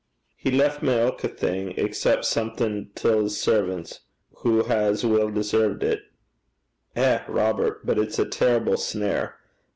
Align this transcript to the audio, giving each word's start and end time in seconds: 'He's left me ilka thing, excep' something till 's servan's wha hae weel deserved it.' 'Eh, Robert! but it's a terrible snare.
'He's 0.35 0.51
left 0.55 0.81
me 0.81 0.93
ilka 0.97 1.27
thing, 1.27 1.75
excep' 1.77 2.25
something 2.25 2.89
till 2.95 3.29
's 3.29 3.37
servan's 3.39 3.99
wha 4.43 4.63
hae 4.63 4.95
weel 5.07 5.29
deserved 5.29 5.83
it.' 5.83 6.01
'Eh, 6.95 7.19
Robert! 7.27 7.85
but 7.85 7.99
it's 7.99 8.17
a 8.17 8.25
terrible 8.27 8.77
snare. 8.77 9.35